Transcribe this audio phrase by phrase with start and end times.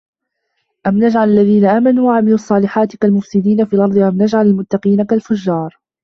[0.87, 5.77] أَم نَجعَلُ الَّذينَ آمَنوا وَعَمِلُوا الصّالِحاتِ كَالمُفسِدينَ فِي الأَرضِ أَم نَجعَلُ المُتَّقينَ كَالفُجّارِ